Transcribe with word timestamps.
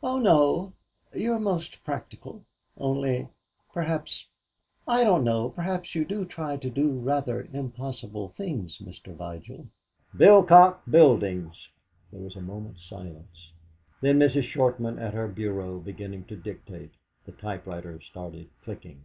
"Oh 0.00 0.20
no. 0.20 0.74
You're 1.12 1.40
most 1.40 1.82
practical, 1.82 2.44
only 2.78 3.30
perhaps 3.72 4.28
I 4.86 5.02
don't 5.02 5.24
know, 5.24 5.48
perhaps 5.48 5.92
you 5.96 6.04
do 6.04 6.24
try 6.24 6.56
to 6.56 6.70
do 6.70 7.00
rather 7.00 7.48
impossible 7.52 8.28
things, 8.28 8.78
Mr. 8.78 9.12
Vigil." 9.12 9.66
"Bilcock 10.16 10.82
Buildings!" 10.88 11.66
There 12.12 12.22
was 12.22 12.36
a 12.36 12.40
minute's 12.40 12.86
silence. 12.88 13.50
Then 14.00 14.20
Mrs. 14.20 14.44
Shortman 14.44 15.00
at 15.00 15.14
her 15.14 15.26
bureau 15.26 15.80
beginning 15.80 16.26
to 16.26 16.36
dictate, 16.36 16.92
the 17.26 17.32
typewriter 17.32 18.00
started 18.00 18.50
clicking. 18.62 19.02